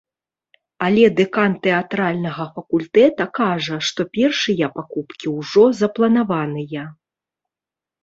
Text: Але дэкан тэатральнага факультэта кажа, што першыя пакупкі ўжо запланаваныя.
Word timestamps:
Але 0.85 1.03
дэкан 1.19 1.53
тэатральнага 1.67 2.47
факультэта 2.57 3.23
кажа, 3.41 3.77
што 3.91 4.01
першыя 4.19 4.73
пакупкі 4.81 5.27
ўжо 5.39 5.63
запланаваныя. 5.85 6.83